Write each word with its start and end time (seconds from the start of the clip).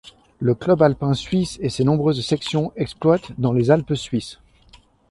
Le 0.39 0.55
Club 0.55 0.81
alpin 0.81 1.13
suisse 1.13 1.59
et 1.61 1.69
ses 1.69 1.83
nombreuses 1.83 2.25
sections 2.25 2.73
exploitent 2.75 3.33
dans 3.37 3.53
les 3.53 3.69
Alpes 3.69 3.93
suisses. 3.93 4.39